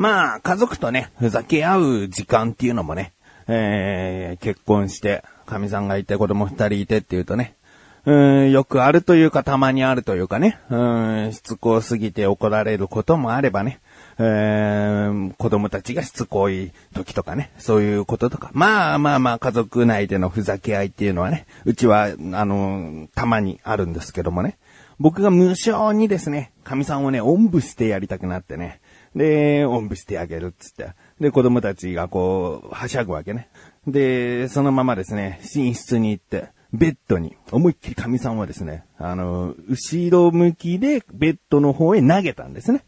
[0.00, 3.12] まあ、家族とね、ふざけ合う時間っていうのもね、
[3.48, 7.54] えー、結婚して、神さんがいて子供二人いてっていうとね、
[8.06, 8.14] う
[8.46, 10.76] ん、よくあるというか、たまにあるというかね、う
[11.28, 13.80] ん、しつこすぎて怒られることもあればね、
[14.16, 18.50] えー、子供たちがしつこい時とかね、そういうこととか。
[18.54, 24.56] まあまあまあ、家族内でのふざけ合いっていうのはね、うちは、あの、たまにあるんですけどもね。
[24.98, 28.80] 僕が無性にですね、神さんをね、おんぶしてやりたくなってね。
[29.14, 30.92] で、おんぶしてあげるっつって。
[31.20, 33.48] で、子供たちがこう、はしゃぐわけね。
[33.86, 42.84] で、そのままですね、寝室に行って、ベッドに、思いっきり神さんはですね、あの、後ろ向きでベッドの方へ投げたんですね。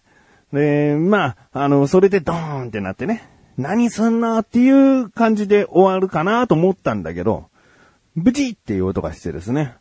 [0.52, 7.48] で、まあ、あの、それでドーンってなってね、何すんなっていう感じで終わるかなと思ったんだけど、
[8.14, 9.74] ブチっていう音がしてですね、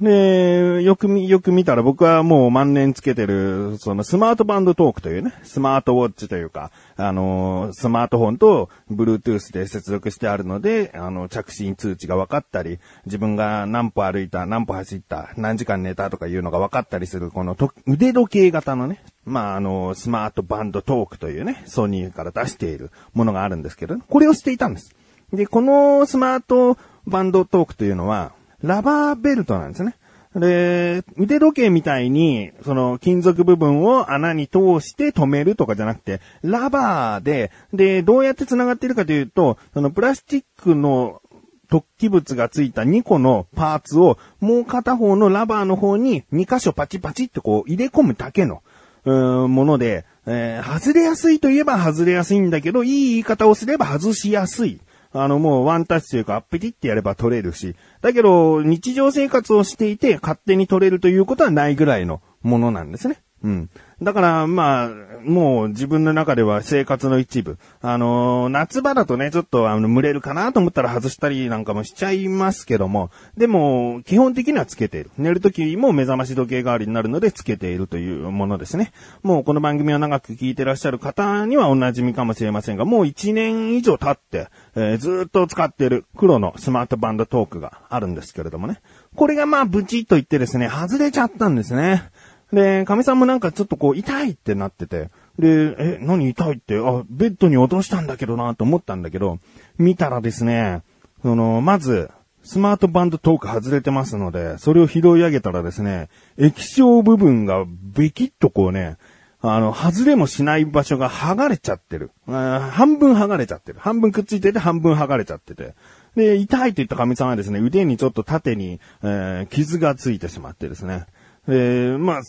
[0.00, 24.94] で、よく見、よく見たら僕はもう万年つけてる、そのスマートバンドトークというね、スマートウォッチというか、あの、スマートフォンと Bluetooth で接続してあるので、あの、着信通知が分かったり、自分が何歩歩いた、何歩走った、何時間寝たとかいうのが分かったりする、このと腕時計型のね、まあ、あの、スマートバンドトークというね、ソニーから出しているものがあるんですけど、これをしていたんです。
[25.32, 29.94] で、このスマートバンドトークというのは、ラバーベルトなんですね。
[30.34, 41.22] で、腕時計みたいに、その金属部分を穴に通して止めるとかじゃなくて、ラバーで、で、どうやって繋がってるかというと、そのプラスチックの
[41.70, 48.62] 突起物がついた2個のパーツを、もう片方のラバーの方に2箇所パチパチってこう入れ込むだけの、
[49.04, 54.80] うもので、えー、外れやすいといえば外れやすいんだけど、いい言い方をすれば外しやすい。
[55.12, 63.22] あの、もうワンタッチというか、アップティってやれば取れるし、だけど、日常生活をしていて、勝手に取れるということはないぐらいのものなんですね。
[63.42, 63.70] うん。
[64.02, 64.90] だから、まあ、
[65.24, 67.58] もう自分の中では生活の一部。
[67.80, 75.10] あのー、夏場だとね、ちょっとあの、蒸れるかなと思ったら外したりなんかもしちゃいますけども、でも、基本的にはつけている。
[75.18, 78.92] 寝るときも目覚まし時計代わりになるのでつけているというものですね。
[79.22, 88.80] もうこの番組を長く聞いてらっしゃる方にはお馴染みかもしれませんが、もう1年以上経って、えー、ずっと使っている黒のスマートバンドトークがあるんですけれどもね。
[89.16, 92.10] これがまあ、ブチッと言ってですね、外れちゃったんですね。
[92.52, 99.38] で、神さんもなんかちょっとこう痛いってなってて、で、え、何痛いって、あ、ベッドに落としたんだけどなと思ったんだけど、
[99.76, 100.82] 見たらですね、
[101.22, 102.10] その、まず、
[102.42, 108.96] スマートバンドトーク外れてますので、それを拾い上げたらですね、液晶部分がベキッとこうね、
[109.40, 112.10] あの、外れもしない場所が剥がれちゃってる。
[112.26, 113.78] 半分剥がれちゃってる。
[113.78, 115.74] 半分くっついてて半分剥がれちゃってて。
[116.16, 121.06] で、痛いって言った神さんはですね、腕にちょっと縦に、えー、傷がついてしまってですね。
[121.48, 122.22] えー、まあ、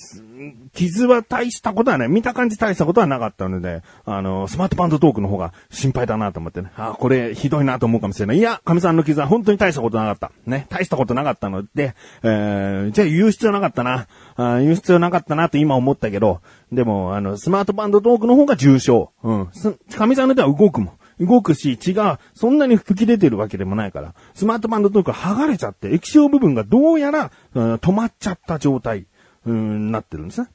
[0.74, 2.08] 傷は大したことはない。
[2.08, 6.72] 見た感じ大したことはなかったので、あの、スマートバンドトークの方が心配だなと思ってね。
[6.78, 8.38] あ、これひどいなと思うかもしれない。
[8.38, 10.32] いや、神さんの傷は本当に大したことなかった。
[10.50, 10.68] ね。
[10.70, 14.08] 大したことなかったので、えー、じゃあ言う必要なかったな。
[14.38, 16.40] あ言う必要なかったなと今思ったけど、
[16.72, 19.12] でも、あの、スマートバンドトークの方が重症。
[19.24, 19.50] うん。
[19.94, 20.99] 神さんの手は動くもん。
[21.20, 29.06] 動くし、血がそんなに吹き出てるわけでもないから、スマートバンドとか剥がれちゃって、液晶部分がどうやら、うん、止まっちゃった状態、
[29.46, 30.50] うん、なってるんですね。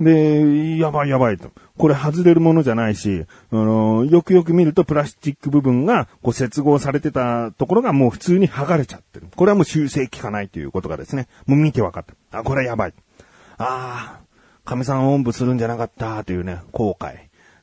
[0.00, 1.50] で、やばいやばいと。
[1.78, 9.28] これ外れるものじゃないし、あの、よくよく見るとプラスチック部分がこう接合されてたところがもう普通に剥がれちゃってる。
[9.36, 12.38] これはもう修正効かないということがですね、もう見て分かった。
[12.40, 12.94] あ、これやばい。
[13.58, 14.20] ああ、
[14.64, 17.14] 神さんおんぶするんじゃなかったというね、後悔。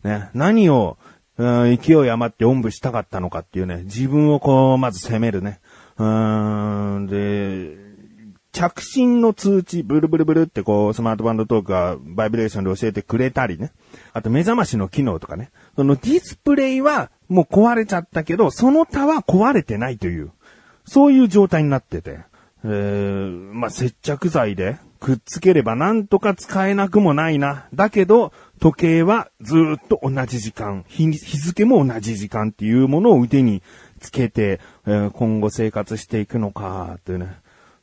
[0.04, 0.98] ね、何を
[1.42, 5.60] うん、勢い余っておんぶしたかったのかっていうね、自分をこう、まず責めるね。
[5.98, 7.78] うーん、で、
[8.52, 13.72] 着信の通知、ブルブルブルってこう、スマートバンドトークがバイブレーションで教えてくれたりね。
[14.14, 15.50] あと目覚ましの機能とかね。
[15.76, 20.32] そのディスプレイはもう壊れちゃったけど、その他は壊れてないという、
[20.86, 22.20] そういう状態になってて。
[22.64, 27.66] えー、まあ、接着剤でくっつければなんとか使えなくもないな。
[27.74, 33.64] だけど、時計はずっと同じ時間日、日付も同じ時間っていうものを腕に
[34.00, 37.36] つけて、えー、今後生活していくのか、というね。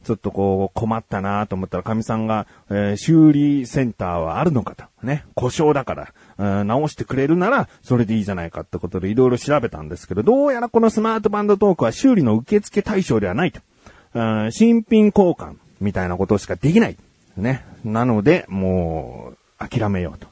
[0.05, 4.85] ちょっとこう困ったなと思ったら、神さんが、えー、修理センターはあるのかと。
[5.03, 5.25] ね。
[5.35, 13.61] 故障だから、えー、直してくれるなら、それでいいじゃないかってことでいろいろ調べたんですけど、どうやらこのスマートバンドトークは修理の受付対象ではないと。
[14.53, 16.97] 新品交換みたいなことしかできない。
[17.39, 17.65] ね。
[17.85, 20.29] なので、もう、諦めようと。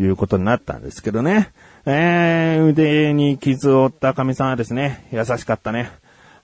[0.00, 1.50] いうことになったんですけどね。
[1.84, 5.90] えー、腕に傷を負った赤みさんはですね、優しかったね。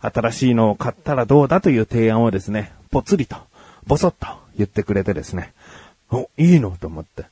[0.00, 3.36] 新しいのを買ったらどうだという提案をですね、ぽつりと、
[3.86, 5.52] ぼそっと言ってくれてですね、
[6.10, 7.24] お、いいのと思って。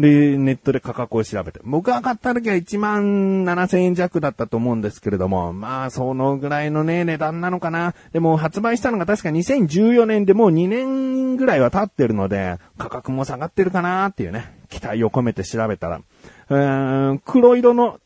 [0.00, 1.60] で、ネットで価格を調べて。
[1.62, 7.94] 僕が買った時は1万7000円弱だったと思うんですけれども、まあ、そのぐらいのね、値段なのかな。
[8.12, 16.00] でも、発売したのが確か2014年でもう2年ぐらいは経ってるので、価格も下がってるかなっていうね、期待を込めて調べたら、
[16.48, 17.98] うーん、黒色の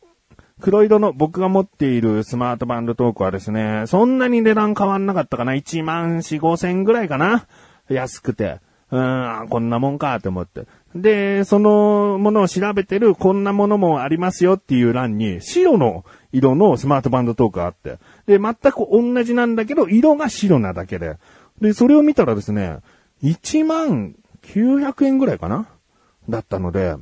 [0.61, 5.53] 黒色の僕が持っているスマートバンドトークはですね、そんなに値段変わんなかったかな。
[5.53, 7.45] 1万4、5千ぐらいかな。
[7.89, 8.59] 安くて。
[8.91, 10.65] うーん、こんなもんかって思って。
[10.95, 17.97] で、そのものを調べてるこんなものもありますよっていう欄に白の色のスマートバンドトークがあって。
[18.27, 21.17] で、全く同じなんだけど、色が白なだけで。
[21.59, 22.79] で、それを見たらですね、
[23.23, 25.67] 1万900円ぐらいかな？
[26.29, 26.95] だったので、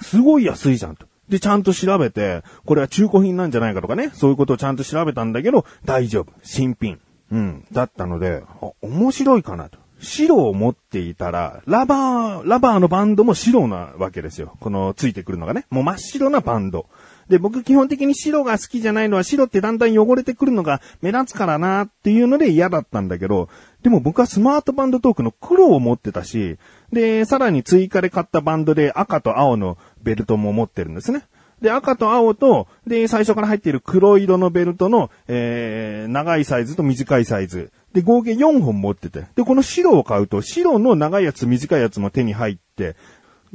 [0.00, 1.06] すごい安いじゃんと。
[1.28, 6.32] で、ちゃんと調べて、これは中古品なんじゃないかとかね、そういうことをちゃんと調べたんだけど、大丈夫。
[6.42, 7.00] 新品。
[7.32, 7.64] うん。
[7.72, 8.44] だったので、
[8.82, 9.78] 面白いかなと。
[10.00, 14.56] 白を持っていたら、ラバー、ラバーのバンドも白なわけですよ。
[14.60, 15.66] このついてくるのがね。
[15.70, 16.86] もう真っ白なバンド。
[17.28, 23.48] で、僕基本的に白が好きじゃないのは白ってだんだん汚れてくるのが目立つからなっていうので嫌だったんだけど、
[23.82, 26.56] でも僕はスマートバンドトークの黒を持ってたし、
[26.92, 31.24] で、さらに追加で買ったバンドで赤と青のベルトも持ってるんですね。
[31.60, 37.72] で、赤と青と、で、最初から入っている黒色のベルトの、えー、長いサイズと短いサイズ。
[37.92, 39.24] で、合計4本持ってて。
[39.36, 42.96] で、この白を買うと、白の長いやつ、短いやつも手に入って、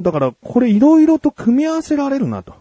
[0.00, 2.54] だから、これ色々と組み合わせられるなと。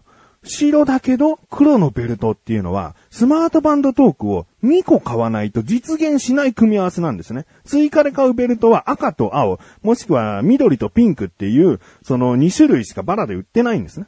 [0.43, 7.45] 白だけど黒のベルトっていうのは、スマートバンドトークを2個買わないと実現しない組み合わせなんですね。
[7.63, 14.07] 追加で買うベルトは赤と青、もしくは緑とピンクっていう、その2種類しかバラで売ってないんですね。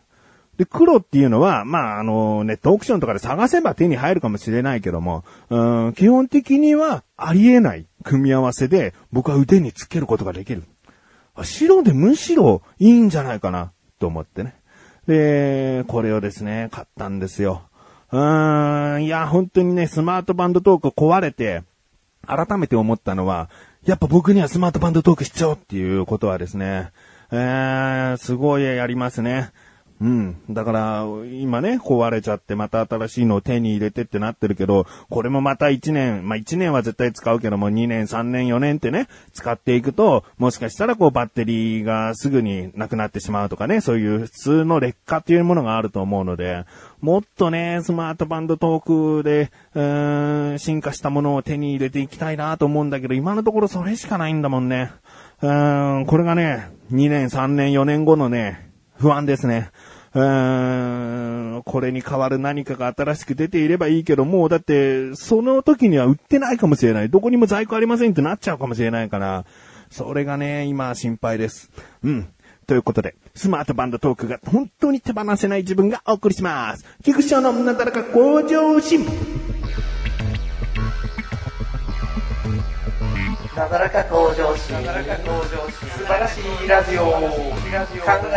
[0.57, 10.63] で、黒っていうのは、まあ、あの、ネットオークションとかで探せば手に入るかもしれないけども、うん、基本的にはありえない組み合わせで僕は腕につけることができる。
[11.41, 14.55] 白でむしろいいんじゃないかな、と思ってね。
[15.07, 17.63] で、これをですね、買ったんですよ。
[18.11, 21.63] うーん、いや、本当にね、スマートバンドトーク壊れて、
[22.27, 23.49] 改めて思ったのは、
[23.85, 26.91] やっぱ僕にはスマートバンドトーク必要っていうことはですね、
[27.31, 29.51] えー、すごいやりますね。
[30.03, 30.35] うん。
[30.49, 46.65] だから、今ね、壊れちゃってまた新しいのを手に入れてってなってるけど、これもまた1年、まあ1年は絶対使うけども、2年、3年、4年ってね、使っていくと、もしかしたらこうバッテリーがすぐになくなってしまうとかね、そういう普通の劣化っていうものがあると思うので、
[46.99, 54.91] もっとね、スマートバンドトークで、うーん、進化したものを手に入れていきたいなと思うんだけど、今のところそれしかないんだもんね。
[55.41, 59.69] うーん、これがね、2年、3年、4年後のね、不安ですね。
[60.15, 67.09] うーん、これに代わる何かが新しく出ていればいいけど、もうだって、その時には売ってないかもしれない。
[67.09, 69.45] どこにも在庫ありませんってなっちゃうかもしれないから、
[69.89, 71.71] それがね、今心配です。
[72.03, 72.29] うん。
[72.67, 76.85] ということで、スマートバンドトークが本当に手放せない自分がお送りします。
[77.03, 79.05] 菊池のなだらか向上心。
[83.55, 84.75] なだらか向上心。
[84.77, 87.03] 素晴らしいラジオ。
[87.03, 87.11] 考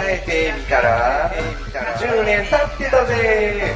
[0.06, 1.32] えてみたら、
[1.96, 3.74] 10年経ってたぜ。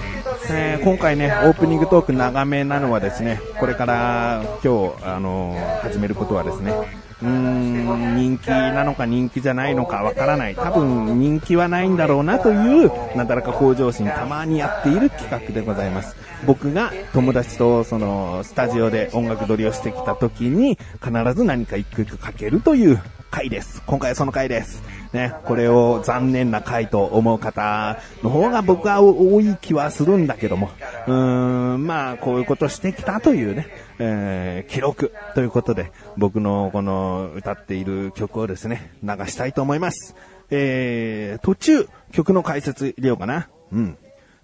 [0.50, 6.74] えー、今回ね、オープニングトーク長めなのはですね、これから今日、あのー、始めることはですね、
[7.22, 10.54] うーん、人気なのか人気じゃないのかわからない。
[10.54, 16.16] 多分人気はないんだろうなという、なだらか向上心たまにやっている企画でございます。
[16.46, 23.00] 僕が友達とそのスタジオで音楽撮りをしてきた時に必ず何か一句一句かけるという
[23.30, 23.82] 回です。
[23.86, 24.82] 今回はその回です。
[25.12, 30.70] ね、これを残念な回と思う方の方が僕は多い気はするんだけども、
[31.06, 33.66] うーん、まあ、こういうことしてきたというね、
[33.98, 40.14] えー、記録ということで、僕のこの歌っている曲をですね、流したいと思います。
[40.50, 43.48] えー、途中、曲の解説入れようかな。
[43.72, 43.96] うん。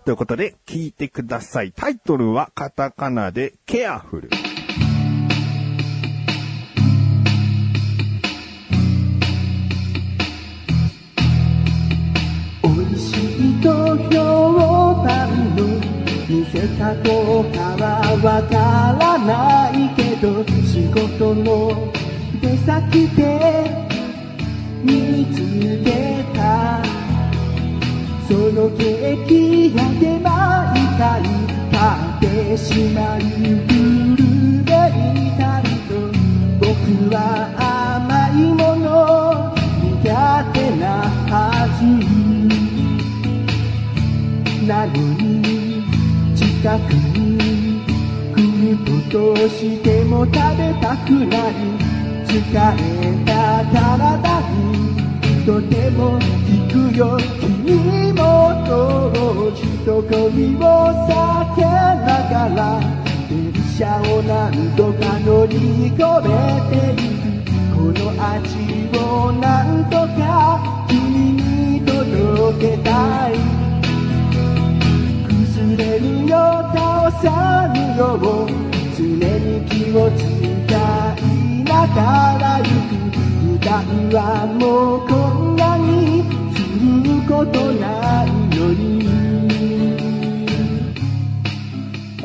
[0.04, 1.72] ということで、聞いてください。
[1.72, 4.45] タイトルはカタカナで、ケアフル。
[16.76, 17.08] 見せたと
[17.54, 17.84] かは
[18.22, 18.54] わか
[19.00, 21.92] らないけど仕事の
[22.40, 23.20] 出先で
[24.84, 25.36] 見つ
[25.82, 26.84] けた。
[28.28, 30.28] そのケーキ屋で毎
[30.98, 31.22] 回
[31.70, 31.78] 買
[32.16, 33.24] ってしまうグ
[34.16, 34.24] ル
[34.64, 34.72] メ
[35.14, 35.94] イタリと
[36.58, 36.66] 僕
[37.14, 37.45] は
[46.78, 47.80] くに
[48.34, 48.40] 来
[48.70, 51.86] ることしても食べたくなる
[52.26, 58.20] 疲れた体にとても聞くよ君も
[58.66, 61.68] と人混みを避けな
[62.30, 62.80] がら
[63.28, 66.36] 電車を何度か乗り越え
[66.70, 68.44] ていくこの味
[68.98, 73.45] を何とか君に届けたい。
[75.76, 76.36] れるよ
[76.74, 78.18] 倒さぬよう
[78.96, 82.96] 常に気を使いながら行く。
[83.46, 83.74] 普段
[84.10, 85.12] はもうこ
[85.44, 86.58] んなにす
[87.04, 89.05] ることないのに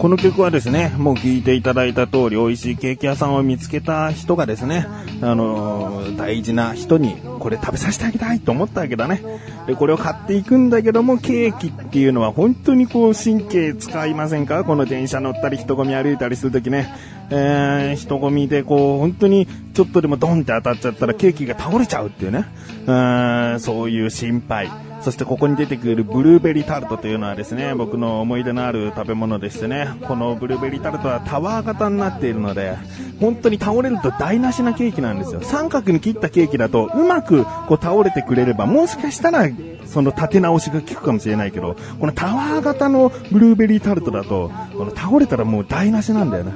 [0.01, 4.87] この曲はですね、もう聴いていただいた通り、美味しいケーキ屋さんを見つけた人がですね、
[5.21, 9.21] あのー大事な人に、これ食べさせてあげたいと思ったわけだね。
[9.67, 14.63] で、これを買っていくんだけども、ケーキっていうのは本当にこう、神経使いませんか？
[14.63, 16.91] この電車乗ったり、人混み歩いたりするときね。
[17.29, 22.45] えー、人混みでこう、本当にちょっとでもドンって当たっちゃったらケーキが倒れちゃうっていうね。
[22.87, 24.67] うーん、そういう心配。
[25.01, 32.77] そしてここに出てくるブルーベリータルトというのはですね、僕の思い出のある食べ物でしてね、このブルーベリータルトはタワー型になっているので、
[33.19, 35.41] 本当に倒れると台無しなケーキなんですよ。
[35.41, 39.49] 三角に切ったケーキだと、うまくこう倒れてくれれば、もしかしたら、
[39.85, 46.53] その立て直しが効くかもしれないけど、このタワー型のブルーベリータルトだと、この倒れたらもう台無しなんだよね。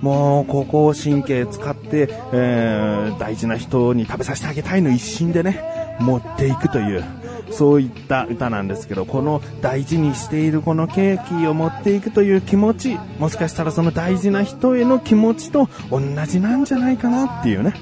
[0.00, 5.60] もう、ここを神経使って、えー、大事な人に食べさせてあげたいの一心でね、
[6.00, 7.04] 持っていくという、
[7.50, 17.74] そういった歌なんですけど、この大事にしているこのケーキを持っていくという気持ち、もしかしたらその大事な人への気持ちと同じなんじゃないかなっていうね。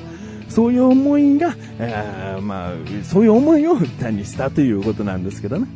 [0.49, 2.73] そういう思いが、えーまあ、
[3.05, 5.67] そういう思いを歌にしたということなんですけどね。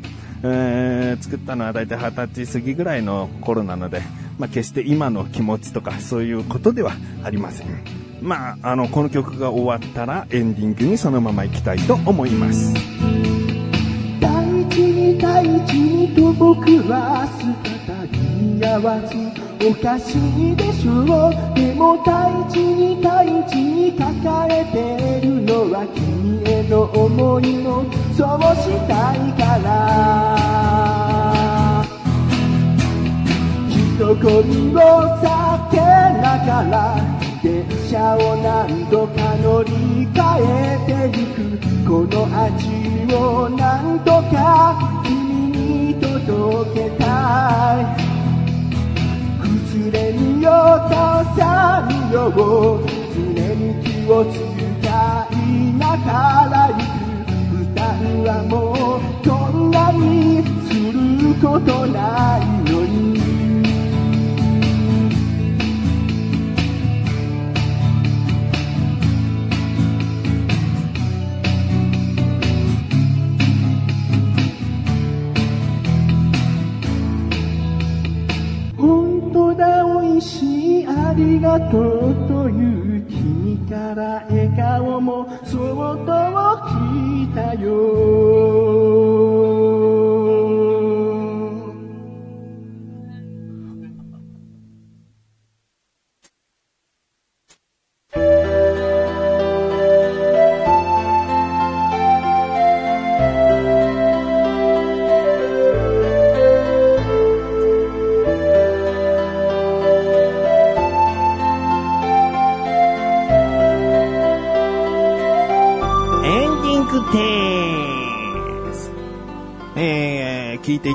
[0.42, 4.00] えー作ったのは大体20歳過ぎぐらいの頃なので、
[4.38, 6.92] まあ、決して今の気持ちとかそういうことでは
[7.22, 7.66] ありません。
[8.22, 12.99] まあ、あの、この曲が終わったらエンディングにそのまま行きたいと思います。
[16.50, 19.14] 僕は姿に合わず
[19.64, 21.32] おかしいでしょう。
[21.54, 22.10] でも大
[22.50, 27.86] 事に大事に抱えてるのは君への思いの
[28.18, 29.70] そうしたいから。
[33.68, 34.78] 人混みを
[35.22, 35.78] 避け
[36.18, 36.98] ながら
[37.44, 39.70] 電車を何度か乗り
[40.08, 41.38] 換えてゆく。
[41.86, 42.66] この味
[43.14, 45.29] を何とか君
[46.30, 47.06] に届けた
[47.80, 48.06] い。
[49.42, 50.50] 崩れるよ
[50.88, 52.30] 倒さぬよ
[53.14, 53.18] 常
[53.54, 54.38] に気を使
[55.32, 55.34] い
[55.78, 56.08] なが
[56.50, 56.80] ら行く。
[57.56, 57.80] 負担
[58.24, 58.54] はも
[58.96, 62.59] うこんなにすることない。
[81.50, 86.12] がとうという君から笑顔もそっと
[86.68, 88.29] 聞いたよ。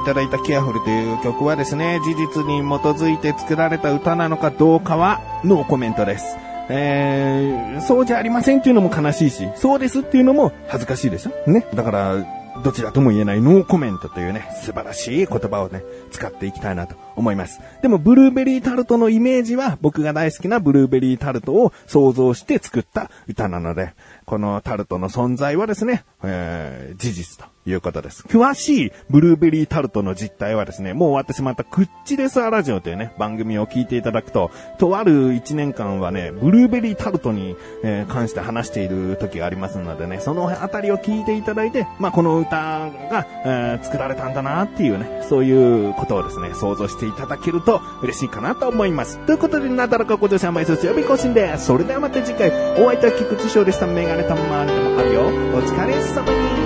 [0.05, 2.63] ただいたケアフルという曲はですね、事実に基
[2.95, 6.37] づいて作られた歌なのかどうかは、ノーコメントです。
[6.69, 11.51] えー、そうじゃありませんっていうのも悲しいし、そうですっていうのも恥ずかしいでしょ？
[11.51, 11.65] ね。
[11.73, 12.25] だから、
[12.63, 17.59] どちらとも言えないノーコメントというね、素晴らしい言葉をね、使っていきたいなと思います。
[17.81, 23.93] でも、ブルーベリータルトのイメージは、僕が大好きなブルーベリータルトを想像して作った歌なので、
[24.25, 28.23] このタルトの存在はですね、えー事実ということです。
[28.23, 49.17] 詳しいブルーベリータルトの実態はですね、もう終わってしまったクッチレスアラジオというね、番組を聞いていただくと、とある1年間はね、ブルーベリータルトに、えー関して話している時がありますのでね、そのあたりを聞いていただいて、まあ、この歌が、えー作られたんだなっていうね、そういうことをですね、想像していただけると嬉しいかなと思います。
[49.25, 51.65] ということで、なだらかご乗車毎週曜日更新です。
[51.65, 52.49] それではまた次回、
[52.81, 53.87] お相手は菊池翔でした。
[53.87, 55.21] メガれたまーにでもあるよ。
[55.53, 56.64] お疲れ様に。